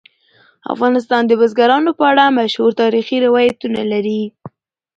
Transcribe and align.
افغانستان 0.73 1.21
د 1.27 1.31
بزګانو 1.39 1.91
په 1.99 2.03
اړه 2.11 2.25
مشهور 2.39 2.71
تاریخي 2.81 3.17
روایتونه 3.25 3.81
لري. 3.91 4.23